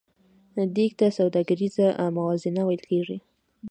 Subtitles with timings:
[0.75, 3.17] دې ته سوداګریزه موازنه ویل کېږي